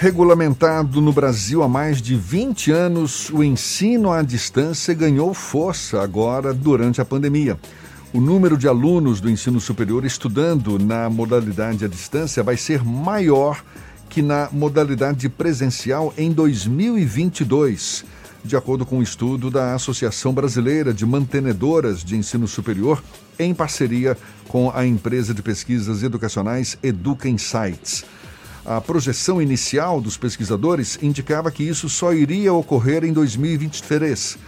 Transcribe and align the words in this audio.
Regulamentado 0.00 0.98
no 1.02 1.12
Brasil 1.12 1.62
há 1.62 1.68
mais 1.68 2.00
de 2.00 2.16
20 2.16 2.72
anos, 2.72 3.28
o 3.28 3.44
ensino 3.44 4.10
à 4.10 4.22
distância 4.22 4.94
ganhou 4.94 5.34
força 5.34 6.00
agora 6.00 6.54
durante 6.54 7.02
a 7.02 7.04
pandemia. 7.04 7.60
O 8.10 8.18
número 8.18 8.56
de 8.56 8.66
alunos 8.66 9.20
do 9.20 9.28
ensino 9.28 9.60
superior 9.60 10.06
estudando 10.06 10.78
na 10.78 11.10
modalidade 11.10 11.84
à 11.84 11.88
distância 11.88 12.42
vai 12.42 12.56
ser 12.56 12.82
maior 12.82 13.62
que 14.08 14.22
na 14.22 14.48
modalidade 14.50 15.28
presencial 15.28 16.14
em 16.16 16.32
2022, 16.32 18.06
de 18.42 18.56
acordo 18.56 18.86
com 18.86 19.00
um 19.00 19.02
estudo 19.02 19.50
da 19.50 19.74
Associação 19.74 20.32
Brasileira 20.32 20.94
de 20.94 21.04
Mantenedoras 21.04 22.02
de 22.02 22.16
Ensino 22.16 22.48
Superior, 22.48 23.02
em 23.38 23.52
parceria 23.52 24.16
com 24.48 24.72
a 24.74 24.86
empresa 24.86 25.34
de 25.34 25.42
pesquisas 25.42 26.02
educacionais 26.02 26.78
Educa 26.82 27.28
Insights. 27.28 28.06
A 28.64 28.80
projeção 28.80 29.40
inicial 29.40 30.00
dos 30.00 30.16
pesquisadores 30.16 30.98
indicava 31.02 31.50
que 31.50 31.62
isso 31.62 31.88
só 31.88 32.12
iria 32.12 32.52
ocorrer 32.52 33.04
em 33.04 33.12
2023. 33.12 34.38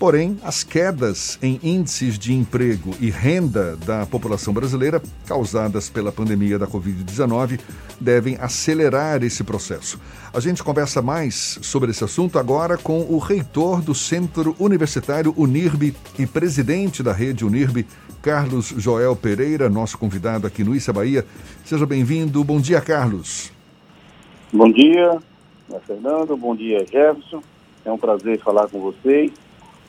Porém, 0.00 0.38
as 0.42 0.64
quedas 0.64 1.38
em 1.42 1.60
índices 1.62 2.18
de 2.18 2.32
emprego 2.32 2.94
e 2.98 3.10
renda 3.10 3.76
da 3.76 4.06
população 4.06 4.52
brasileira, 4.52 5.00
causadas 5.26 5.90
pela 5.90 6.10
pandemia 6.10 6.58
da 6.58 6.66
Covid-19, 6.66 7.60
devem 8.00 8.38
acelerar 8.40 9.22
esse 9.22 9.44
processo. 9.44 10.00
A 10.32 10.40
gente 10.40 10.64
conversa 10.64 11.02
mais 11.02 11.58
sobre 11.60 11.90
esse 11.90 12.02
assunto 12.02 12.38
agora 12.38 12.78
com 12.78 13.02
o 13.02 13.18
reitor 13.18 13.82
do 13.82 13.94
Centro 13.94 14.56
Universitário 14.58 15.34
Unirbe 15.36 15.94
e 16.18 16.26
presidente 16.26 17.02
da 17.02 17.12
rede 17.12 17.44
Unirbe, 17.44 17.86
Carlos 18.22 18.72
Joel 18.78 19.14
Pereira, 19.14 19.68
nosso 19.68 19.98
convidado 19.98 20.46
aqui 20.46 20.64
no 20.64 20.74
Issa 20.74 20.94
Bahia. 20.94 21.26
Seja 21.62 21.84
bem-vindo. 21.84 22.42
Bom 22.42 22.58
dia, 22.58 22.80
Carlos. 22.80 23.52
Bom 24.52 24.70
dia, 24.70 25.18
Fernando. 25.86 26.36
Bom 26.36 26.56
dia, 26.56 26.80
Jefferson. 26.80 27.42
É 27.84 27.92
um 27.92 27.98
prazer 27.98 28.40
falar 28.40 28.68
com 28.68 28.80
vocês 28.80 29.30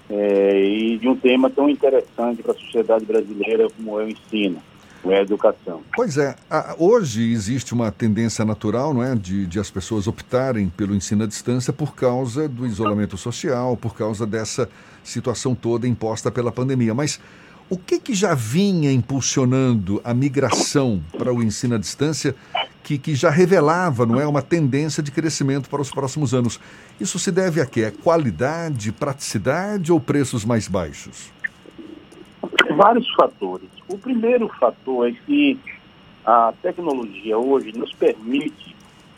é, 0.08 0.64
e 0.64 0.98
de 1.00 1.08
um 1.08 1.16
tema 1.16 1.50
tão 1.50 1.68
interessante 1.68 2.44
para 2.44 2.52
a 2.52 2.56
sociedade 2.56 3.04
brasileira 3.04 3.68
como 3.76 4.00
é 4.00 4.06
o 4.06 4.10
ensino, 4.10 4.62
como 5.02 5.14
é 5.14 5.20
a 5.20 5.22
educação. 5.24 5.82
Pois 5.96 6.16
é, 6.18 6.36
hoje 6.78 7.32
existe 7.32 7.74
uma 7.74 7.92
tendência 7.92 8.46
natural, 8.46 8.94
não 8.94 9.04
é, 9.04 9.16
de, 9.16 9.48
de 9.48 9.60
as 9.60 9.72
pessoas 9.72 10.06
optarem 10.06 10.70
pelo 10.70 10.94
ensino 10.94 11.24
à 11.24 11.28
distância 11.28 11.74
por 11.74 11.96
causa 11.96 12.48
do 12.48 12.68
isolamento 12.68 13.18
social, 13.18 13.76
por 13.76 13.96
causa 13.96 14.28
dessa 14.28 14.70
situação 15.04 15.56
toda 15.56 15.88
imposta 15.88 16.30
pela 16.30 16.52
pandemia. 16.52 16.94
Mas 16.94 17.20
o 17.68 17.78
que, 17.78 18.00
que 18.00 18.14
já 18.14 18.36
vinha 18.36 18.92
impulsionando 18.92 20.02
a 20.04 20.14
migração 20.14 21.02
para 21.18 21.34
o 21.34 21.42
ensino 21.42 21.76
à 21.76 21.78
distância 21.78 22.36
que, 22.84 22.98
que 22.98 23.16
já 23.16 23.30
revelava 23.30 24.06
não 24.06 24.20
é, 24.20 24.28
uma 24.28 24.42
tendência 24.42 25.02
de 25.02 25.12
crescimento 25.12 25.70
para 25.70 25.82
os 25.82 25.92
próximos 25.92 26.34
anos. 26.34 26.60
Isso 27.00 27.20
se 27.20 27.32
deve 27.32 27.62
a 27.62 27.66
quê? 27.66 27.92
Qualidade, 28.04 28.92
praticidade 28.92 29.92
ou 29.92 30.00
preços 30.00 30.46
mais 30.46 30.68
baixos? 30.68 31.32
Vários 32.76 33.10
fatores. 33.14 33.70
O 33.88 33.98
primeiro 33.98 34.48
fator 34.60 35.10
é 35.10 35.12
que 35.26 35.60
a 36.26 36.54
tecnologia 36.62 37.38
hoje 37.38 37.72
nos 37.78 37.92
permite 37.94 38.76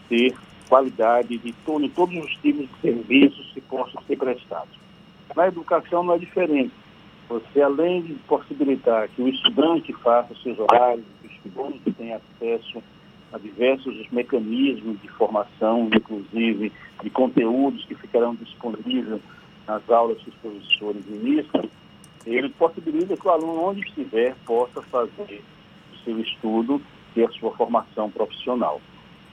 ter 0.09 0.35
qualidade 0.67 1.37
de 1.37 1.53
todo, 1.65 1.83
em 1.83 1.89
todos 1.89 2.15
os 2.15 2.31
tipos 2.37 2.67
de 2.67 2.81
serviços 2.81 3.51
que 3.53 3.61
possam 3.61 4.01
ser 4.07 4.17
prestados. 4.17 4.73
Na 5.35 5.47
educação 5.47 6.03
não 6.03 6.13
é 6.13 6.17
diferente. 6.17 6.71
Você, 7.29 7.61
além 7.61 8.01
de 8.01 8.13
possibilitar 8.27 9.07
que 9.09 9.21
o 9.21 9.27
estudante 9.27 9.93
faça 9.93 10.35
seus 10.43 10.59
horários, 10.59 11.05
que 11.21 11.27
o 11.27 11.31
estudante 11.31 11.91
tenha 11.91 12.17
acesso 12.17 12.83
a 13.33 13.39
diversos 13.39 14.07
mecanismos 14.11 15.01
de 15.01 15.07
formação, 15.09 15.89
inclusive 15.91 16.71
de 17.01 17.09
conteúdos 17.09 17.83
que 17.85 17.95
ficarão 17.95 18.35
disponíveis 18.35 19.21
nas 19.67 19.89
aulas 19.89 20.21
que 20.21 20.29
os 20.29 20.35
professores 20.35 21.05
ministram, 21.07 21.67
ele 22.25 22.49
possibilita 22.49 23.17
que 23.17 23.27
o 23.27 23.31
aluno, 23.31 23.63
onde 23.63 23.81
estiver, 23.81 24.35
possa 24.45 24.81
fazer 24.83 25.43
o 25.93 25.97
seu 26.03 26.19
estudo 26.19 26.81
e 27.15 27.23
a 27.23 27.29
sua 27.31 27.51
formação 27.55 28.09
profissional. 28.11 28.79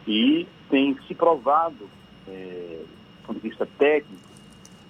E 0.07 0.47
tem 0.71 0.97
se 1.07 1.15
provado, 1.15 1.89
é, 2.27 2.83
do 2.83 3.27
ponto 3.27 3.41
de 3.41 3.49
vista 3.49 3.69
técnico, 3.79 4.31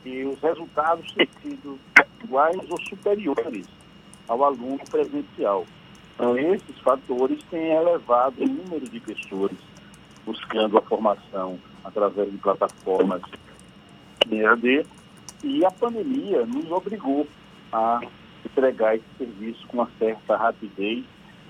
que 0.03 0.25
os 0.25 0.41
resultados 0.41 1.13
têm 1.13 1.29
sido 1.43 1.79
iguais 2.25 2.59
ou 2.71 2.81
superiores 2.83 3.67
ao 4.29 4.45
aluno 4.45 4.81
presencial. 4.89 5.67
Então, 6.21 6.37
esses 6.37 6.79
fatores 6.81 7.43
têm 7.51 7.71
elevado 7.73 8.45
o 8.45 8.47
número 8.47 8.87
de 8.87 9.01
pessoas 9.01 9.53
buscando 10.27 10.77
a 10.77 10.83
formação 10.83 11.59
através 11.83 12.31
de 12.31 12.37
plataformas 12.37 13.23
EAD 14.31 14.85
e 15.43 15.65
a 15.65 15.71
pandemia 15.71 16.45
nos 16.45 16.71
obrigou 16.71 17.27
a 17.73 18.03
entregar 18.45 18.97
esse 18.97 19.07
serviço 19.17 19.67
com 19.67 19.79
uma 19.79 19.89
certa 19.99 20.37
rapidez 20.37 21.07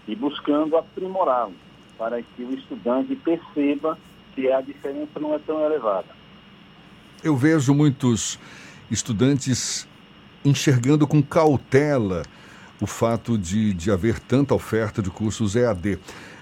e 0.06 0.14
buscando 0.14 0.76
aprimorá-lo 0.76 1.54
para 1.98 2.22
que 2.22 2.44
o 2.44 2.54
estudante 2.54 3.16
perceba 3.16 3.98
que 4.37 4.52
a 4.52 4.60
diferença 4.60 5.19
não 5.19 5.34
é 5.34 5.41
tão 5.41 5.60
elevada. 5.64 6.14
Eu 7.25 7.37
vejo 7.37 7.75
muitos 7.75 8.38
estudantes 8.88 9.88
enxergando 10.44 11.08
com 11.08 11.20
cautela 11.20 12.22
o 12.80 12.86
fato 12.86 13.36
de, 13.36 13.74
de 13.74 13.91
haver 13.91 14.18
tanta 14.18 14.54
oferta 14.54 15.02
de 15.02 15.10
cursos 15.10 15.54
EAD. 15.54 15.98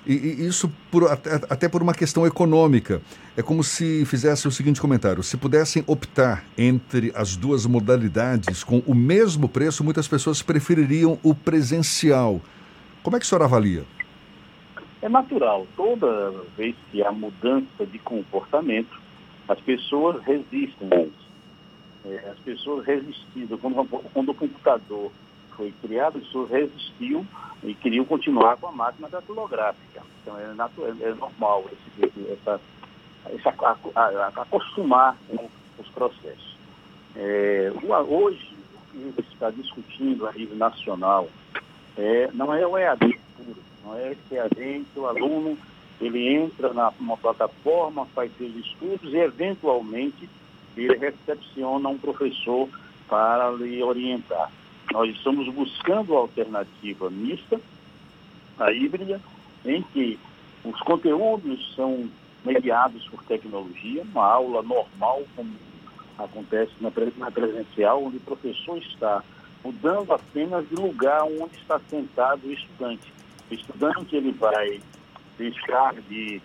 E, 0.07 0.13
e 0.13 0.47
isso 0.47 0.73
por, 0.91 1.11
até, 1.11 1.35
até, 1.35 1.69
por 1.69 1.83
uma 1.83 1.93
questão 1.93 2.27
econômica. 2.27 3.03
É 3.37 3.43
como 3.43 3.63
se 3.63 4.05
fizesse 4.07 4.49
o 4.49 4.51
seguinte 4.51 4.81
comentário: 4.81 5.23
se 5.23 5.37
pudessem 5.37 5.85
optar 5.87 6.45
entre 6.57 7.13
as 7.15 7.37
duas 7.37 7.67
modalidades 7.67 8.65
com 8.65 8.83
o 8.87 8.95
mesmo 8.95 9.49
preço, 9.49 9.85
muitas 9.85 10.09
pessoas 10.09 10.41
prefeririam 10.41 11.19
o 11.23 11.35
presencial. 11.35 12.41
Como 13.03 13.17
é 13.17 13.19
que 13.21 13.27
o 13.27 13.29
senhor 13.29 13.43
avalia? 13.43 13.85
É 15.03 15.09
natural. 15.09 15.67
Toda 15.77 16.33
vez 16.57 16.75
que 16.91 17.03
há 17.03 17.13
mudança 17.13 17.87
de 17.87 17.99
comportamento, 17.99 18.99
as 19.49 19.61
pessoas 19.61 20.23
resistem 20.25 20.89
a. 20.93 21.29
É, 22.09 22.31
as 22.31 22.39
pessoas 22.39 22.87
resistindo. 22.87 23.59
Quando, 23.59 23.85
quando 24.15 24.31
o 24.31 24.35
computador 24.35 25.13
foi 25.59 25.75
criado, 25.83 26.19
as 26.19 26.25
pessoas 26.25 26.51
resistiu 26.51 27.27
e 27.65 27.75
queriam 27.75 28.05
continuar 28.05 28.57
com 28.57 28.69
a 28.69 28.73
máquina 28.73 29.09
datilográfica. 29.09 30.03
Então 30.23 30.39
é, 30.39 30.55
natural, 30.55 30.95
é, 31.01 31.05
é 31.05 31.15
normal 31.15 31.65
esse, 31.73 32.33
essa, 32.33 32.61
essa, 33.27 33.55
a, 33.97 34.01
a, 34.01 34.29
acostumar 34.29 35.17
com 35.29 35.49
os 35.79 35.89
processos. 35.89 36.57
É, 37.17 37.73
hoje, 38.09 38.57
o 38.95 39.13
que 39.13 39.33
está 39.33 39.51
discutindo 39.51 40.27
a 40.27 40.33
nível 40.33 40.57
nacional 40.57 41.29
é, 41.97 42.31
não 42.33 42.55
é 42.55 42.65
o 42.65 42.79
EAD 42.79 43.21
puro, 43.37 43.61
não 43.85 43.97
é 43.97 44.13
esse 44.13 44.35
EAD 44.35 44.87
que 44.95 45.01
o 45.01 45.07
aluno 45.07 45.59
ele 46.01 46.29
entra 46.29 46.73
numa 46.73 47.17
plataforma, 47.17 48.07
faz 48.15 48.31
seus 48.39 48.55
estudos 48.55 49.13
e, 49.13 49.17
eventualmente, 49.17 50.31
ele 50.77 50.97
recepciona 50.97 51.89
um 51.89 51.99
professor 51.99 52.69
para 53.09 53.51
lhe 53.51 53.83
orientar. 53.83 54.49
Nós 54.93 55.15
estamos 55.15 55.53
buscando 55.53 56.17
a 56.17 56.21
alternativa 56.21 57.11
mista, 57.11 57.61
a 58.59 58.73
híbrida, 58.73 59.21
em 59.65 59.83
que 59.83 60.19
os 60.65 60.81
conteúdos 60.81 61.75
são 61.75 62.09
mediados 62.45 63.07
por 63.09 63.23
tecnologia, 63.25 64.03
uma 64.03 64.25
aula 64.25 64.63
normal, 64.63 65.23
como 65.37 65.53
acontece 66.19 66.73
na, 66.81 66.91
presencial, 67.31 68.05
onde 68.05 68.17
o 68.17 68.21
professor 68.21 68.79
está 68.79 69.23
mudando 69.65 70.13
apenas 70.13 70.69
de 70.69 70.75
lugar 70.75 71.25
onde 71.25 71.57
está 71.57 71.79
sentado 71.91 72.47
o 72.47 72.53
estudante. 72.53 73.13
O 73.51 73.55
estudante 73.55 74.17
ele 74.17 74.33
vai 74.33 74.81
deixar 75.37 75.95
de 76.09 76.41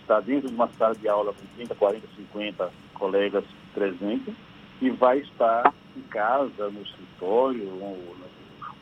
estar 0.00 0.20
dentro 0.20 0.48
de 0.48 0.54
uma 0.54 0.68
sala 0.78 0.94
de 0.94 1.08
aula 1.08 1.32
com 1.32 1.46
30, 1.56 1.74
40, 1.74 2.06
50 2.16 2.70
colegas 2.94 3.44
presentes 3.74 4.34
e 4.80 4.90
vai 4.90 5.18
estar 5.18 5.72
em 5.96 6.02
casa, 6.02 6.70
no 6.70 6.82
escritório, 6.82 7.64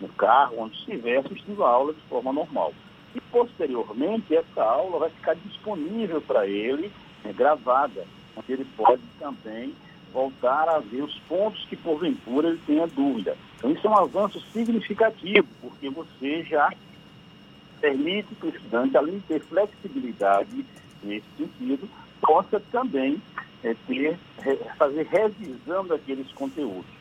no, 0.00 0.08
carro, 0.10 0.56
onde 0.58 0.76
estiver 0.76 1.18
assistindo 1.18 1.64
a 1.64 1.68
aula 1.68 1.92
de 1.92 2.00
forma 2.02 2.32
normal. 2.32 2.72
E, 3.14 3.20
posteriormente, 3.20 4.34
essa 4.34 4.62
aula 4.62 4.98
vai 4.98 5.10
ficar 5.10 5.34
disponível 5.34 6.20
para 6.20 6.46
ele, 6.46 6.92
né, 7.24 7.32
gravada, 7.32 8.06
onde 8.36 8.52
ele 8.52 8.66
pode 8.76 9.02
também 9.18 9.74
voltar 10.12 10.68
a 10.68 10.78
ver 10.78 11.02
os 11.02 11.18
pontos 11.20 11.64
que, 11.66 11.76
porventura, 11.76 12.48
ele 12.48 12.60
tenha 12.66 12.86
dúvida. 12.86 13.36
Então, 13.56 13.70
isso 13.70 13.86
é 13.86 13.90
um 13.90 13.98
avanço 13.98 14.40
significativo, 14.52 15.46
porque 15.60 15.88
você 15.90 16.42
já 16.44 16.72
permite 17.80 18.34
que 18.34 18.46
o 18.46 18.50
estudante, 18.50 18.96
além 18.96 19.18
de 19.18 19.20
ter 19.22 19.40
flexibilidade 19.40 20.64
nesse 21.02 21.26
sentido, 21.36 21.88
possa 22.20 22.60
também 22.70 23.20
é, 23.62 23.74
ter, 23.86 24.18
fazer 24.76 25.06
revisão 25.06 25.86
daqueles 25.86 26.30
conteúdos. 26.32 26.99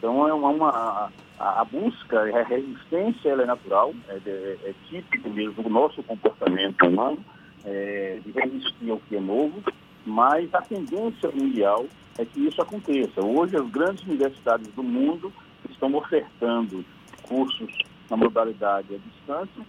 Então, 0.00 0.26
é 0.26 0.32
uma, 0.32 0.48
uma 0.48 1.10
a, 1.38 1.60
a, 1.60 1.64
busca, 1.66 2.22
a 2.22 2.42
resistência 2.42 3.28
ela 3.28 3.42
é 3.42 3.46
natural, 3.46 3.92
é, 4.08 4.18
é, 4.26 4.58
é 4.64 4.74
típico 4.88 5.28
mesmo 5.28 5.62
do 5.62 5.68
nosso 5.68 6.02
comportamento 6.02 6.86
humano, 6.86 7.22
é, 7.66 8.18
de 8.24 8.32
resistir 8.32 8.90
ao 8.90 8.98
que 8.98 9.16
é 9.16 9.20
novo, 9.20 9.62
mas 10.06 10.48
a 10.54 10.62
tendência 10.62 11.30
mundial 11.30 11.84
é 12.16 12.24
que 12.24 12.40
isso 12.40 12.62
aconteça. 12.62 13.22
Hoje, 13.22 13.58
as 13.58 13.68
grandes 13.68 14.02
universidades 14.04 14.68
do 14.68 14.82
mundo 14.82 15.30
estão 15.68 15.94
ofertando 15.94 16.82
cursos 17.22 17.70
na 18.08 18.16
modalidade 18.16 18.94
à 18.94 18.98
distância, 18.98 19.62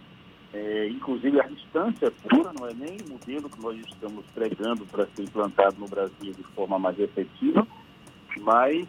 é, 0.54 0.88
inclusive 0.88 1.42
a 1.42 1.48
distância 1.48 2.10
pura, 2.10 2.54
não 2.58 2.70
é 2.70 2.74
nem 2.74 2.98
o 3.06 3.12
modelo 3.12 3.50
que 3.50 3.62
nós 3.62 3.78
estamos 3.86 4.24
pregando 4.34 4.86
para 4.86 5.06
ser 5.08 5.24
implantado 5.24 5.76
no 5.78 5.90
Brasil 5.90 6.32
de 6.32 6.44
forma 6.56 6.80
mais 6.80 6.98
efetiva, 6.98 7.68
mas 8.40 8.88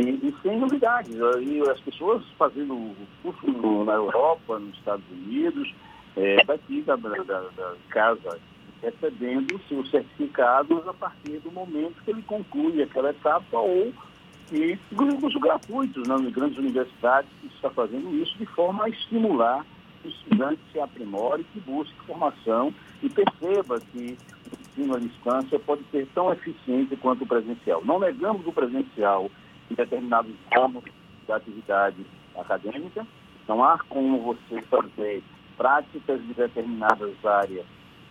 e, 0.00 0.34
sem 0.42 0.58
novidades. 0.58 1.14
E 1.14 1.60
as 1.70 1.80
pessoas 1.80 2.22
fazendo 2.38 2.74
o 2.74 2.96
curso 3.22 3.46
no, 3.46 3.84
na 3.84 3.94
Europa, 3.94 4.58
nos 4.58 4.76
Estados 4.76 5.04
Unidos, 5.10 5.74
é, 6.16 6.44
daqui 6.44 6.82
da, 6.82 6.96
da, 6.96 7.22
da 7.22 7.74
casa 7.88 8.38
recebendo 8.82 9.60
seus 9.68 9.90
certificados 9.90 10.86
a 10.86 10.94
partir 10.94 11.40
do 11.40 11.50
momento 11.50 12.02
que 12.04 12.10
ele 12.10 12.22
conclui 12.22 12.82
aquela 12.82 13.10
etapa 13.10 13.58
ou 13.58 13.92
e 14.50 14.78
cursos 14.96 15.34
gratuitos 15.40 16.08
nas 16.08 16.22
grandes 16.32 16.56
universidades 16.56 17.28
está 17.58 17.68
fazendo 17.70 18.14
isso 18.16 18.36
de 18.38 18.46
forma 18.46 18.84
a 18.84 18.88
estimular 18.88 19.64
que 20.00 20.08
o 20.08 20.10
estudante 20.10 20.60
se 20.72 20.80
aprimore, 20.80 21.44
que 21.52 21.60
busque 21.60 21.94
formação 22.06 22.72
e 23.02 23.10
perceba 23.10 23.80
que 23.80 24.16
o 24.16 24.82
ensino 24.82 24.96
à 24.96 24.98
distância 24.98 25.58
pode 25.58 25.82
ser 25.90 26.06
tão 26.14 26.32
eficiente 26.32 26.96
quanto 26.96 27.24
o 27.24 27.26
presencial. 27.26 27.84
Não 27.84 27.98
negamos 27.98 28.46
o 28.46 28.52
presencial 28.52 29.30
em 29.70 29.74
determinados 29.74 30.32
ramos 30.52 30.84
da 31.26 31.36
atividade 31.36 32.04
acadêmica, 32.36 33.06
não 33.46 33.62
há 33.64 33.78
como 33.88 34.20
você 34.20 34.60
fazer 34.62 35.22
práticas 35.56 36.20
de 36.22 36.34
determinadas 36.34 37.24
áreas 37.24 37.66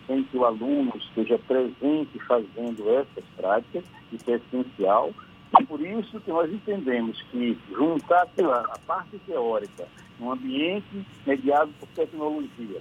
sem 0.08 0.24
que 0.24 0.38
o 0.38 0.44
aluno 0.44 0.92
esteja 0.96 1.38
presente 1.38 2.18
fazendo 2.26 2.90
essas 2.90 3.24
práticas, 3.36 3.84
isso 4.10 4.30
é 4.30 4.34
essencial. 4.36 5.12
E 5.60 5.64
por 5.64 5.80
isso 5.80 6.20
que 6.20 6.30
nós 6.30 6.50
entendemos 6.52 7.20
que 7.30 7.56
juntar 7.70 8.26
a 8.36 8.78
parte 8.86 9.18
teórica 9.26 9.86
num 10.18 10.32
ambiente 10.32 11.06
mediado 11.26 11.70
por 11.78 11.88
tecnologia 11.90 12.80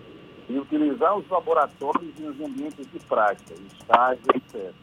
e 0.50 0.58
utilizar 0.58 1.18
os 1.18 1.30
laboratórios 1.30 2.14
e 2.18 2.24
os 2.24 2.42
ambientes 2.42 2.90
de 2.92 3.00
prática, 3.00 3.54
estágio, 3.54 4.24
etc., 4.34 4.74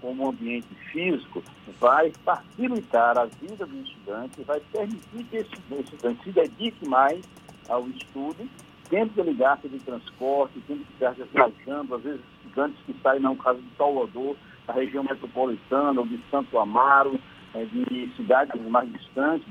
como 0.00 0.28
ambiente 0.28 0.74
físico, 0.92 1.42
vai 1.80 2.12
facilitar 2.24 3.18
a 3.18 3.24
vida 3.24 3.66
do 3.66 3.80
estudante, 3.82 4.42
vai 4.42 4.60
permitir 4.72 5.24
que 5.24 5.36
esse 5.36 5.52
estudante 5.52 6.24
se 6.24 6.32
dedique 6.32 6.86
mais 6.88 7.20
ao 7.68 7.86
estudo 7.88 8.48
tendo 8.88 9.12
que 9.12 9.22
ligar 9.22 9.58
de 9.58 9.78
transporte, 9.80 10.62
tendo 10.66 10.84
que 10.84 10.92
estar 10.92 11.14
viajando, 11.14 11.94
às 11.94 12.02
vezes 12.02 12.20
estudantes 12.44 12.78
que 12.86 12.94
saem, 13.02 13.20
no 13.20 13.36
caso 13.36 13.60
de 13.60 13.76
Salvador, 13.76 14.36
da 14.66 14.72
região 14.72 15.04
metropolitana, 15.04 16.00
ou 16.00 16.06
de 16.06 16.20
Santo 16.30 16.58
Amaro, 16.58 17.18
é, 17.54 17.64
de 17.64 18.10
cidades 18.16 18.60
mais 18.68 18.90
distantes, 18.92 19.48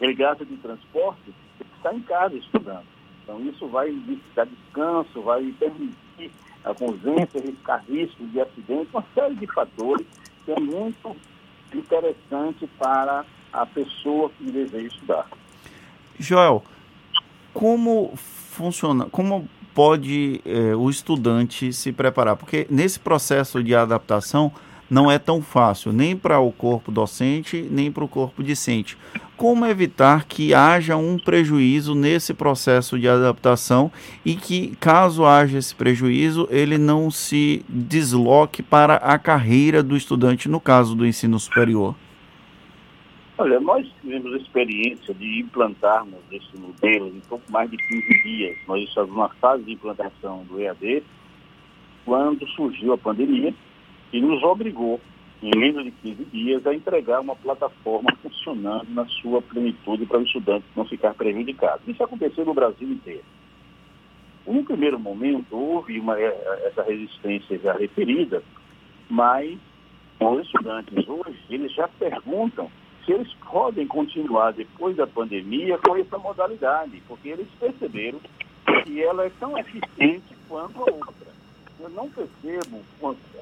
ligado 0.00 0.44
de 0.44 0.56
transporte, 0.56 1.34
está 1.76 1.94
em 1.94 2.00
casa 2.00 2.34
estudando. 2.36 2.86
Então 3.22 3.40
isso 3.40 3.66
vai 3.68 3.92
dar 4.34 4.46
descanso, 4.46 5.22
vai 5.22 5.54
permitir 5.58 6.30
a 6.64 6.74
convivência, 6.74 7.40
risco 7.88 8.26
de 8.26 8.40
acidente, 8.40 8.88
uma 8.92 9.04
série 9.14 9.34
de 9.34 9.46
fatores 9.46 10.06
que 10.44 10.52
é 10.52 10.60
muito 10.60 11.16
interessante 11.74 12.66
para 12.78 13.24
a 13.52 13.66
pessoa 13.66 14.30
que 14.30 14.50
deseja 14.50 14.86
estudar. 14.86 15.26
Joel, 16.18 16.62
como 17.52 18.14
funciona, 18.16 19.06
como 19.06 19.48
pode 19.74 20.40
é, 20.44 20.74
o 20.74 20.88
estudante 20.88 21.72
se 21.72 21.92
preparar? 21.92 22.36
Porque 22.36 22.66
nesse 22.70 22.98
processo 22.98 23.62
de 23.62 23.74
adaptação 23.74 24.52
não 24.88 25.10
é 25.10 25.18
tão 25.18 25.42
fácil, 25.42 25.92
nem 25.92 26.16
para 26.16 26.38
o 26.38 26.52
corpo 26.52 26.92
docente, 26.92 27.66
nem 27.70 27.90
para 27.90 28.04
o 28.04 28.08
corpo 28.08 28.42
discente. 28.42 28.96
Como 29.44 29.66
evitar 29.66 30.24
que 30.24 30.54
haja 30.54 30.96
um 30.96 31.18
prejuízo 31.18 31.94
nesse 31.94 32.32
processo 32.32 32.98
de 32.98 33.06
adaptação 33.06 33.92
e 34.24 34.36
que, 34.36 34.74
caso 34.76 35.26
haja 35.26 35.58
esse 35.58 35.74
prejuízo, 35.74 36.48
ele 36.50 36.78
não 36.78 37.10
se 37.10 37.62
desloque 37.68 38.62
para 38.62 38.94
a 38.94 39.18
carreira 39.18 39.82
do 39.82 39.98
estudante, 39.98 40.48
no 40.48 40.58
caso 40.58 40.96
do 40.96 41.04
ensino 41.04 41.38
superior? 41.38 41.94
Olha, 43.36 43.60
nós 43.60 43.86
tivemos 44.00 44.32
a 44.32 44.38
experiência 44.38 45.12
de 45.12 45.40
implantarmos 45.40 46.20
esse 46.32 46.56
modelo 46.56 47.08
em 47.08 47.20
pouco 47.28 47.52
mais 47.52 47.70
de 47.70 47.76
15 47.76 48.22
dias. 48.22 48.56
Nós 48.66 48.82
estamos 48.82 49.10
numa 49.10 49.28
fase 49.28 49.62
de 49.62 49.72
implantação 49.72 50.42
do 50.44 50.58
EAD 50.58 51.02
quando 52.06 52.48
surgiu 52.48 52.94
a 52.94 52.96
pandemia 52.96 53.52
e 54.10 54.22
nos 54.22 54.42
obrigou, 54.42 54.98
em 55.44 55.58
menos 55.58 55.84
de 55.84 55.90
15 55.90 56.24
dias, 56.24 56.66
a 56.66 56.74
entregar 56.74 57.20
uma 57.20 57.36
plataforma 57.36 58.10
funcionando 58.22 58.88
na 58.88 59.04
sua 59.06 59.42
plenitude 59.42 60.06
para 60.06 60.18
o 60.18 60.22
estudante 60.22 60.64
não 60.74 60.86
ficar 60.86 61.12
prejudicado. 61.12 61.82
Isso 61.86 62.02
aconteceu 62.02 62.46
no 62.46 62.54
Brasil 62.54 62.88
inteiro. 62.88 63.24
No 64.46 64.64
primeiro 64.64 64.98
momento, 64.98 65.54
houve 65.54 66.00
uma, 66.00 66.18
eh, 66.18 66.62
essa 66.66 66.82
resistência 66.82 67.58
já 67.58 67.74
referida, 67.74 68.42
mas 69.08 69.58
os 70.18 70.46
estudantes 70.46 71.06
hoje, 71.06 71.38
eles 71.50 71.72
já 71.74 71.88
perguntam 71.88 72.70
se 73.04 73.12
eles 73.12 73.30
podem 73.50 73.86
continuar 73.86 74.52
depois 74.52 74.96
da 74.96 75.06
pandemia 75.06 75.76
com 75.78 75.94
essa 75.96 76.16
modalidade, 76.16 77.02
porque 77.06 77.28
eles 77.28 77.48
perceberam 77.60 78.18
que 78.84 79.02
ela 79.02 79.26
é 79.26 79.30
tão 79.38 79.58
eficiente 79.58 80.34
quanto 80.48 80.78
a 80.78 80.92
outra. 80.92 81.33
Eu 81.84 81.90
não 81.90 82.08
percebo 82.08 82.82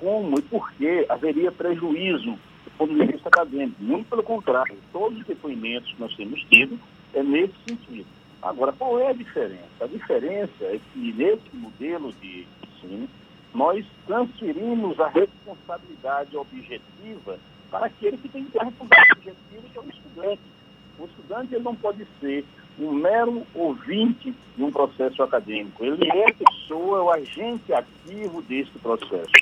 como 0.00 0.36
e 0.36 0.42
por 0.42 0.72
que 0.72 1.06
haveria 1.08 1.52
prejuízo 1.52 2.32
do 2.32 2.70
ponto 2.76 2.92
de 2.92 3.06
vista 3.12 3.28
acadêmico. 3.28 3.80
Muito 3.80 4.08
pelo 4.08 4.24
contrário, 4.24 4.76
todos 4.92 5.16
os 5.20 5.24
depoimentos 5.24 5.92
que 5.92 6.00
nós 6.00 6.12
temos 6.16 6.42
tido 6.50 6.76
é 7.14 7.22
nesse 7.22 7.54
sentido. 7.64 8.06
Agora, 8.42 8.72
qual 8.72 8.98
é 8.98 9.10
a 9.10 9.12
diferença? 9.12 9.62
A 9.80 9.86
diferença 9.86 10.64
é 10.64 10.80
que 10.92 11.12
nesse 11.12 11.54
modelo 11.54 12.12
de 12.14 12.44
ensino, 12.66 13.08
nós 13.54 13.86
transferimos 14.08 14.98
a 14.98 15.06
responsabilidade 15.06 16.36
objetiva 16.36 17.38
para 17.70 17.86
aquele 17.86 18.16
que 18.16 18.28
tem 18.28 18.44
que 18.44 18.50
ter 18.50 18.60
a 18.60 18.64
responsabilidade 18.64 19.20
objetiva, 19.20 19.68
que 19.72 19.78
é 19.78 19.80
o 19.80 19.88
estudante. 19.88 20.42
O 20.98 21.04
estudante 21.04 21.54
ele 21.54 21.64
não 21.64 21.74
pode 21.74 22.06
ser 22.20 22.44
um 22.78 22.92
mero 22.92 23.46
ouvinte 23.54 24.34
de 24.56 24.62
um 24.62 24.70
processo 24.70 25.22
acadêmico. 25.22 25.84
Ele 25.84 26.06
é 26.08 26.30
a 26.30 26.34
pessoa, 26.34 26.98
é 26.98 27.02
o 27.02 27.10
agente 27.10 27.72
ativo 27.72 28.42
desse 28.42 28.78
processo. 28.78 29.32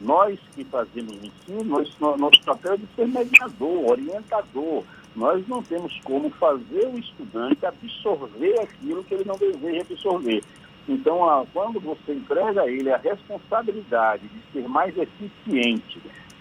Nós 0.00 0.38
que 0.54 0.64
fazemos 0.64 1.14
ensino, 1.14 1.64
nós, 1.64 1.94
nosso 1.98 2.42
papel 2.44 2.74
é 2.74 2.76
de 2.78 2.86
ser 2.96 3.06
mediador, 3.06 3.90
orientador. 3.90 4.82
Nós 5.14 5.46
não 5.48 5.62
temos 5.62 5.98
como 6.04 6.30
fazer 6.30 6.86
o 6.86 6.98
estudante 6.98 7.66
absorver 7.66 8.60
aquilo 8.60 9.04
que 9.04 9.14
ele 9.14 9.24
não 9.24 9.36
deseja 9.36 9.82
absorver. 9.82 10.42
Então, 10.88 11.46
quando 11.52 11.78
você 11.78 12.14
entrega 12.14 12.62
a 12.62 12.70
ele 12.70 12.90
a 12.90 12.96
responsabilidade 12.96 14.26
de 14.26 14.52
ser 14.52 14.68
mais 14.68 14.96
eficiente 14.96 16.00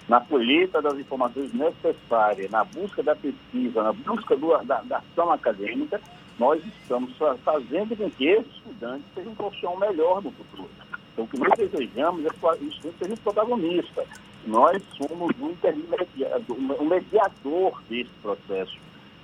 na 0.09 0.19
colheita 0.19 0.81
das 0.81 0.97
informações 0.97 1.53
necessárias, 1.53 2.49
na 2.49 2.63
busca 2.63 3.03
da 3.03 3.15
pesquisa, 3.15 3.83
na 3.83 3.93
busca 3.93 4.35
do, 4.35 4.57
da, 4.63 4.81
da, 4.81 4.97
ação 4.97 5.31
acadêmica, 5.31 6.01
nós 6.39 6.65
estamos 6.65 7.15
fazendo 7.43 7.95
com 7.95 8.09
que 8.09 8.25
esse 8.25 8.49
estudante 8.49 9.05
seja 9.13 9.29
um 9.29 9.35
profissional 9.35 9.77
melhor 9.77 10.23
no 10.23 10.31
futuro. 10.31 10.69
Então, 11.13 11.25
o 11.25 11.27
que 11.27 11.37
nós 11.37 11.51
desejamos 11.55 12.25
é 12.25 12.29
que 12.29 12.43
o 12.43 12.67
estudante 12.67 12.97
seja 12.97 13.13
um 13.13 13.17
protagonista. 13.17 14.05
Nós 14.47 14.81
somos 14.97 15.31
um 15.39 15.51
intermediador, 15.51 16.57
um 16.57 16.85
mediador 16.87 17.83
desse 17.87 18.09
processo. 18.21 18.77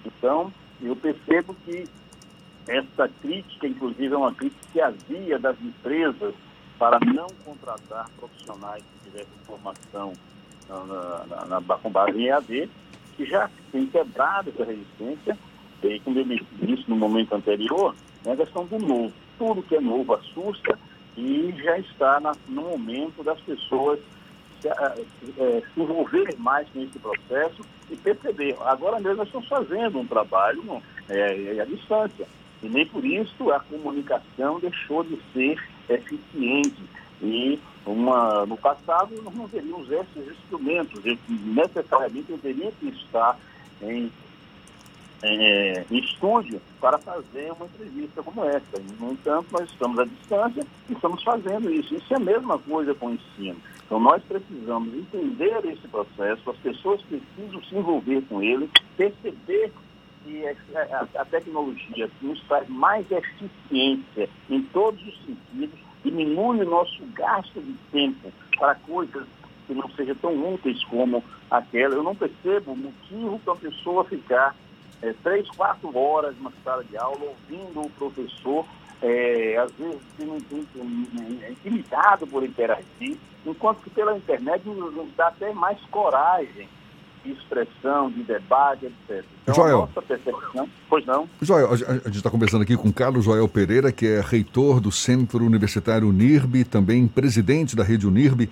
Então, 0.05 0.53
eu 0.83 0.95
percebo 0.95 1.55
que 1.65 1.85
essa 2.67 3.09
crítica, 3.21 3.65
inclusive, 3.65 4.13
é 4.13 4.17
uma 4.17 4.33
crítica 4.35 4.61
que 4.71 4.81
havia 4.81 5.39
das 5.39 5.59
empresas 5.61 6.35
para 6.77 6.99
não 6.99 7.27
contratar 7.43 8.07
profissionais 8.19 8.83
que 8.83 9.09
tivessem 9.09 9.33
formação 9.45 10.13
na, 10.69 11.25
na, 11.45 11.59
na, 11.59 11.77
com 11.77 11.89
base 11.89 12.17
em 12.17 12.27
EAD, 12.27 12.69
que 13.15 13.25
já 13.25 13.49
tem 13.71 13.85
quebrado 13.87 14.49
essa 14.49 14.65
resistência, 14.65 15.37
e 15.83 15.99
como 15.99 16.19
eu 16.19 16.25
disse 16.53 16.83
no 16.87 16.95
momento 16.95 17.33
anterior, 17.33 17.95
é 18.25 18.31
a 18.31 18.35
questão 18.35 18.65
do 18.65 18.79
novo. 18.79 19.13
Tudo 19.37 19.63
que 19.63 19.75
é 19.75 19.81
novo 19.81 20.13
assusta 20.13 20.77
e 21.15 21.53
já 21.63 21.77
está 21.77 22.19
na, 22.19 22.33
no 22.47 22.63
momento 22.63 23.23
das 23.23 23.39
pessoas 23.41 23.99
se, 24.61 24.67
é, 24.67 25.61
se 25.61 25.79
envolverem 25.79 26.35
mais 26.37 26.67
com 26.69 26.81
esse 26.81 26.97
processo 26.99 27.63
e 27.89 27.95
perceber. 27.95 28.55
Agora 28.61 28.99
mesmo 28.99 29.17
nós 29.17 29.27
estamos 29.27 29.47
fazendo 29.47 29.99
um 29.99 30.07
trabalho 30.07 30.81
é, 31.09 31.59
à 31.61 31.65
distância. 31.65 32.27
E 32.63 32.67
nem 32.67 32.85
por 32.85 33.05
isso 33.05 33.51
a 33.51 33.59
comunicação 33.59 34.59
deixou 34.59 35.03
de 35.03 35.19
ser 35.33 35.61
eficiente. 35.89 36.81
E 37.21 37.59
uma, 37.85 38.45
no 38.45 38.57
passado 38.57 39.15
nós 39.23 39.33
não 39.33 39.47
teríamos 39.47 39.89
esses 39.91 40.31
instrumentos, 40.31 41.01
necessariamente 41.29 42.31
eu 42.31 42.37
teria 42.37 42.71
que 42.71 42.87
estar 42.89 43.37
em, 43.81 44.11
em, 45.23 45.85
em, 45.91 45.99
estúdio 45.99 46.61
para 46.79 46.97
fazer 46.97 47.51
uma 47.53 47.65
entrevista 47.65 48.21
como 48.23 48.43
essa. 48.45 48.81
No 48.99 49.11
entanto, 49.11 49.47
nós 49.51 49.69
estamos 49.69 49.99
à 49.99 50.05
distância 50.05 50.65
e 50.89 50.93
estamos 50.93 51.23
fazendo 51.23 51.71
isso. 51.71 51.95
Isso 51.95 52.13
é 52.13 52.17
a 52.17 52.19
mesma 52.19 52.57
coisa 52.59 52.93
com 52.93 53.07
o 53.07 53.13
ensino. 53.13 53.57
Então, 53.85 53.99
nós 53.99 54.21
precisamos 54.23 54.93
entender 54.93 55.63
esse 55.65 55.87
processo, 55.87 56.49
as 56.49 56.57
pessoas 56.57 57.01
precisam 57.03 57.63
se 57.63 57.75
envolver 57.75 58.21
com 58.23 58.41
ele, 58.41 58.69
perceber 58.97 59.71
que 60.23 60.43
a, 60.75 61.07
a 61.21 61.25
tecnologia 61.25 62.09
nos 62.19 62.41
traz 62.47 62.67
mais 62.67 63.05
eficiência 63.11 64.27
em 64.49 64.61
todos 64.63 64.99
os 65.07 65.15
sentidos, 65.23 65.79
diminui 66.05 66.61
o 66.61 66.69
nosso 66.69 67.03
gasto 67.13 67.59
de 67.59 67.73
tempo 67.91 68.31
para 68.57 68.75
coisas 68.75 69.25
que 69.65 69.73
não 69.73 69.89
sejam 69.91 70.15
tão 70.15 70.53
úteis 70.53 70.83
como 70.85 71.23
aquela. 71.49 71.95
Eu 71.95 72.03
não 72.03 72.15
percebo 72.15 72.73
o 72.73 72.77
motivo 72.77 73.39
para 73.39 73.53
a 73.53 73.57
pessoa 73.57 74.05
ficar 74.05 74.55
é, 75.01 75.13
três, 75.23 75.49
quatro 75.49 75.95
horas 75.97 76.37
numa 76.37 76.53
sala 76.63 76.83
de 76.83 76.95
aula 76.97 77.19
ouvindo 77.21 77.81
o 77.81 77.89
professor, 77.91 78.65
é, 79.01 79.57
às 79.57 79.71
vezes 79.73 80.01
intimidado 81.49 82.27
por 82.27 82.43
interagir, 82.43 83.17
enquanto 83.45 83.81
que 83.81 83.89
pela 83.89 84.15
internet 84.15 84.63
nos 84.67 85.09
dá 85.15 85.27
até 85.27 85.51
mais 85.53 85.79
coragem 85.91 86.69
de 87.25 87.31
expressão, 87.31 88.11
de 88.11 88.23
debate, 88.23 88.85
etc. 88.85 89.25
Então, 89.43 89.55
Joel. 89.55 89.77
a 89.77 89.79
nossa 89.87 90.01
percepção... 90.01 90.69
Pois 90.87 91.05
não? 91.05 91.27
Joel, 91.41 91.71
a 91.71 91.75
gente 91.75 92.17
está 92.17 92.29
conversando 92.29 92.61
aqui 92.61 92.77
com 92.77 92.91
Carlos 92.93 93.25
Joel 93.25 93.47
Pereira, 93.47 93.91
que 93.91 94.05
é 94.05 94.21
reitor 94.21 94.79
do 94.79 94.91
Centro 94.91 95.43
Universitário 95.43 96.07
UNIRB, 96.07 96.63
também 96.63 97.07
presidente 97.07 97.75
da 97.75 97.83
rede 97.83 98.07
UNIRB. 98.07 98.49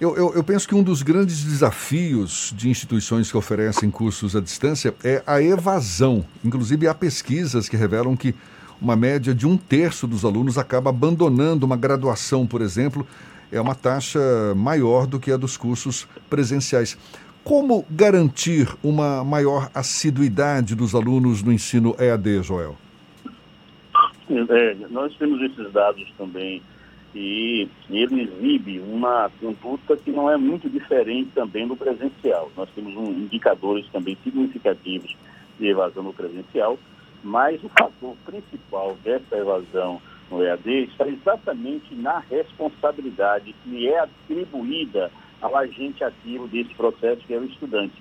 Eu, 0.00 0.16
eu, 0.16 0.34
eu, 0.34 0.42
penso 0.44 0.66
que 0.68 0.74
um 0.74 0.82
dos 0.82 1.02
grandes 1.02 1.44
desafios 1.44 2.52
de 2.56 2.68
instituições 2.68 3.30
que 3.30 3.36
oferecem 3.36 3.90
cursos 3.90 4.34
à 4.34 4.40
distância 4.40 4.94
é 5.04 5.22
a 5.26 5.40
evasão. 5.40 6.24
Inclusive, 6.44 6.88
há 6.88 6.94
pesquisas 6.94 7.68
que 7.68 7.76
revelam 7.76 8.16
que 8.16 8.34
uma 8.80 8.96
média 8.96 9.34
de 9.34 9.46
um 9.46 9.56
terço 9.56 10.06
dos 10.06 10.24
alunos 10.24 10.58
acaba 10.58 10.90
abandonando 10.90 11.64
uma 11.64 11.76
graduação, 11.76 12.46
por 12.46 12.60
exemplo, 12.60 13.06
é 13.52 13.60
uma 13.60 13.74
taxa 13.74 14.20
maior 14.56 15.06
do 15.06 15.20
que 15.20 15.30
a 15.30 15.36
dos 15.36 15.56
cursos 15.56 16.08
presenciais. 16.28 16.98
Como 17.44 17.84
garantir 17.90 18.66
uma 18.82 19.22
maior 19.22 19.70
assiduidade 19.74 20.74
dos 20.74 20.94
alunos 20.94 21.42
no 21.42 21.52
ensino 21.52 21.94
EAD, 22.00 22.42
Joel? 22.42 22.74
É, 24.30 24.74
nós 24.88 25.14
temos 25.16 25.42
esses 25.42 25.70
dados 25.70 26.10
também 26.16 26.62
e 27.14 27.68
ele 27.90 28.22
exibe 28.22 28.80
uma 28.80 29.30
conduta 29.38 29.94
que 29.94 30.10
não 30.10 30.30
é 30.30 30.38
muito 30.38 30.70
diferente 30.70 31.32
também 31.34 31.68
do 31.68 31.76
presencial. 31.76 32.50
Nós 32.56 32.68
temos 32.74 32.96
um, 32.96 33.10
indicadores 33.10 33.86
também 33.92 34.16
significativos 34.24 35.14
de 35.60 35.68
evasão 35.68 36.02
no 36.02 36.14
presencial, 36.14 36.78
mas 37.22 37.62
o 37.62 37.68
fator 37.68 38.16
principal 38.24 38.96
dessa 39.04 39.36
evasão 39.36 40.00
no 40.30 40.42
EAD 40.42 40.84
está 40.84 41.06
exatamente 41.06 41.94
na 41.94 42.20
responsabilidade 42.20 43.54
que 43.62 43.86
é 43.86 43.98
atribuída 43.98 45.10
ao 45.44 45.54
agente 45.56 46.02
ativo 46.02 46.48
desse 46.48 46.74
processo, 46.74 47.20
que 47.26 47.34
é 47.34 47.38
o 47.38 47.44
estudante. 47.44 47.92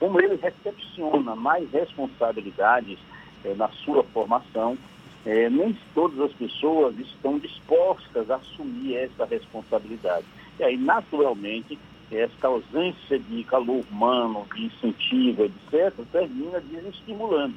Como 0.00 0.20
ele 0.20 0.34
recepciona 0.34 1.36
mais 1.36 1.70
responsabilidades 1.70 2.98
eh, 3.44 3.54
na 3.54 3.68
sua 3.68 4.02
formação, 4.02 4.76
eh, 5.24 5.48
nem 5.48 5.78
todas 5.94 6.18
as 6.20 6.32
pessoas 6.32 6.98
estão 6.98 7.38
dispostas 7.38 8.28
a 8.28 8.34
assumir 8.36 8.96
essa 8.96 9.24
responsabilidade. 9.26 10.26
E 10.58 10.64
aí, 10.64 10.76
naturalmente, 10.76 11.78
essa 12.10 12.48
ausência 12.48 13.16
de 13.16 13.44
calor 13.44 13.84
humano, 13.88 14.44
de 14.52 14.64
incentivo, 14.64 15.44
etc., 15.44 15.94
termina 16.10 16.60
desestimulando. 16.60 17.54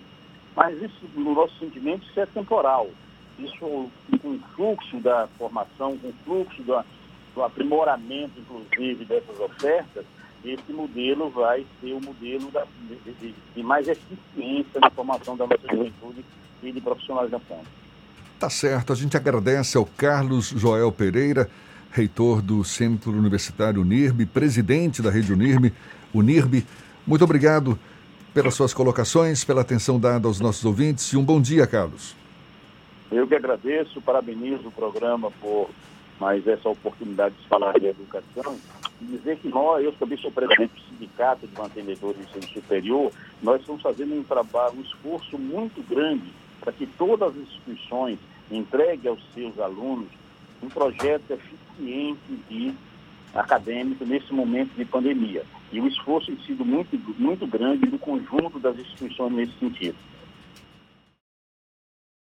Mas 0.55 0.79
isso, 0.79 1.09
no 1.15 1.33
nosso 1.33 1.57
sentimento, 1.57 2.05
isso 2.05 2.19
é 2.19 2.27
temporal. 2.27 2.91
Isso, 3.39 3.89
com 4.21 4.29
o 4.29 4.39
fluxo 4.55 4.97
da 4.97 5.27
formação, 5.39 5.97
com 5.97 6.09
o 6.09 6.13
fluxo 6.25 6.61
da, 6.61 6.85
do 7.33 7.43
aprimoramento, 7.43 8.33
inclusive, 8.39 9.05
dessas 9.05 9.39
ofertas, 9.39 10.05
esse 10.43 10.73
modelo 10.73 11.29
vai 11.29 11.65
ser 11.79 11.93
o 11.93 12.01
modelo 12.01 12.49
da, 12.51 12.65
de, 13.19 13.33
de, 13.55 13.63
mais 13.63 13.87
eficiência 13.87 14.79
na 14.79 14.89
formação 14.89 15.37
da 15.37 15.45
nossa 15.45 15.67
juventude 15.69 16.25
e 16.63 16.71
de 16.71 16.81
profissionais 16.81 17.29
da 17.29 17.39
ponta. 17.39 17.67
Tá 18.39 18.49
certo. 18.49 18.91
A 18.91 18.95
gente 18.95 19.15
agradece 19.15 19.77
ao 19.77 19.85
Carlos 19.85 20.47
Joel 20.47 20.91
Pereira, 20.91 21.49
reitor 21.91 22.41
do 22.41 22.63
Centro 22.63 23.11
Universitário 23.11 23.81
UNIRB, 23.81 24.25
presidente 24.25 25.01
da 25.01 25.11
rede 25.11 25.31
UNIRB. 25.31 25.71
UNIRB, 26.13 26.65
muito 27.05 27.23
obrigado 27.23 27.77
pelas 28.33 28.55
suas 28.55 28.73
colocações, 28.73 29.43
pela 29.43 29.61
atenção 29.61 29.99
dada 29.99 30.27
aos 30.27 30.39
nossos 30.39 30.65
ouvintes 30.65 31.11
e 31.13 31.17
um 31.17 31.23
bom 31.23 31.39
dia, 31.39 31.67
Carlos. 31.67 32.15
Eu 33.11 33.27
que 33.27 33.35
agradeço, 33.35 34.01
parabenizo 34.01 34.69
o 34.69 34.71
programa 34.71 35.29
por 35.41 35.69
mais 36.21 36.45
essa 36.45 36.69
oportunidade 36.69 37.33
de 37.33 37.47
falar 37.47 37.79
de 37.79 37.87
educação 37.87 38.55
e 39.01 39.05
dizer 39.05 39.39
que 39.39 39.47
nós, 39.47 39.83
eu 39.83 39.91
também 39.93 40.19
sou 40.19 40.31
presidente 40.31 40.71
do 40.75 40.81
Sindicato 40.81 41.47
de 41.47 41.57
Mantenedores 41.57 42.17
de 42.17 42.37
Ensino 42.37 42.53
Superior, 42.53 43.11
nós 43.41 43.59
estamos 43.59 43.81
fazendo 43.81 44.13
um 44.13 44.23
trabalho, 44.23 44.77
um 44.77 44.81
esforço 44.81 45.35
muito 45.39 45.81
grande 45.89 46.31
para 46.59 46.71
que 46.71 46.85
todas 46.85 47.29
as 47.29 47.41
instituições 47.41 48.19
entreguem 48.51 49.09
aos 49.09 49.19
seus 49.33 49.59
alunos 49.59 50.09
um 50.61 50.69
projeto 50.69 51.31
eficiente 51.31 52.19
de 52.47 52.71
acadêmico 53.33 54.05
nesse 54.05 54.31
momento 54.31 54.75
de 54.75 54.85
pandemia. 54.85 55.43
E 55.71 55.81
o 55.81 55.87
esforço 55.87 56.27
tem 56.27 56.45
sido 56.45 56.63
muito, 56.63 56.95
muito 57.17 57.47
grande 57.47 57.87
do 57.87 57.97
conjunto 57.97 58.59
das 58.59 58.77
instituições 58.77 59.33
nesse 59.33 59.57
sentido. 59.57 59.95